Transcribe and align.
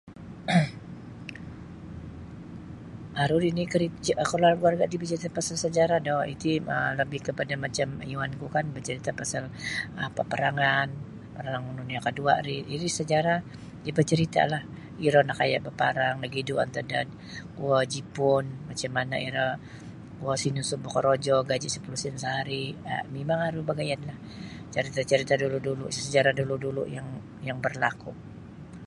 Aru 3.23 3.35
nini 3.43 3.63
kaluarga 4.29 4.55
keluarga 4.59 4.85
ti 4.91 4.95
bacarita 5.01 5.29
pasal 5.37 5.55
sajarah 5.63 5.99
do 6.07 6.15
iti 6.33 6.51
labih 6.99 7.21
kapada 7.27 7.53
um 7.57 7.61
macam 7.65 7.89
iwan 8.13 8.31
ku 8.39 8.45
kan 8.55 8.65
bacarita 8.75 9.11
pasal 9.21 9.43
paparangan 10.17 10.89
paparang 11.23 11.63
dunia 11.79 11.99
kedua 12.07 12.33
ri 12.45 12.55
iri 12.75 12.89
sajarah 12.99 13.39
iyo 13.85 13.91
bacarita 13.99 14.41
lah 14.51 14.63
iro 15.05 15.19
nakaya 15.27 15.57
baparang 15.67 16.15
nagidu 16.23 16.53
antad 16.63 16.85
da 16.91 16.99
kuo 17.55 17.77
jipun 17.93 18.45
macam 18.69 18.91
mana 18.97 19.15
iro 19.27 19.47
sinunsub 20.41 20.79
da 20.81 20.85
bakorojo 20.85 21.35
gaji 21.49 21.67
sapuluh 21.73 21.99
sin 22.03 22.15
sahari 22.23 22.63
mimang 23.13 23.41
aru 23.47 23.59
bagayad 23.69 24.01
lah 24.09 24.17
carita 24.73 25.01
carita 25.11 25.33
dulu-dulu 25.43 25.85
sajarah 25.99 26.33
dulu-dulu 26.39 26.83
yang 26.95 27.07
yang 27.47 27.57
berlaku. 27.65 28.11